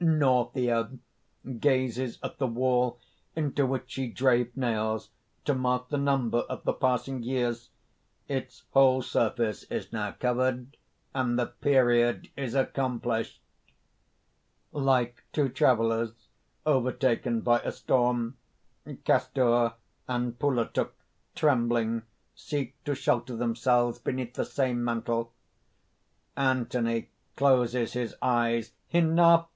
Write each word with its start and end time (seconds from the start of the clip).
"Nortia 0.03 0.97
gazes 1.59 2.17
at 2.23 2.39
the 2.39 2.47
wall 2.47 2.99
into 3.35 3.67
which 3.67 3.91
she 3.91 4.07
drave 4.07 4.57
nails 4.57 5.11
to 5.45 5.53
mark 5.53 5.89
the 5.89 5.97
number 5.99 6.39
of 6.39 6.63
the 6.63 6.73
passing 6.73 7.21
years. 7.21 7.69
Its 8.27 8.63
whole 8.71 9.03
surface 9.03 9.61
is 9.65 9.93
now 9.93 10.13
covered; 10.19 10.75
and 11.13 11.37
the 11.37 11.45
period 11.45 12.31
is 12.35 12.55
accomplished. 12.55 13.39
"Like 14.71 15.23
two 15.31 15.49
travellers 15.49 16.13
overtaken 16.65 17.41
by 17.41 17.59
a 17.59 17.71
storm, 17.71 18.37
Kastur 19.05 19.75
and 20.07 20.39
Pulutuk, 20.39 20.93
trembling, 21.35 22.01
seek 22.33 22.83
to 22.85 22.95
shelter 22.95 23.35
themselves 23.35 23.99
beneath 23.99 24.33
the 24.33 24.45
same 24.45 24.83
mantle." 24.83 25.31
ANTHONY 26.35 27.11
(closes 27.35 27.93
his 27.93 28.15
eyes): 28.19 28.71
"Enough! 28.89 29.45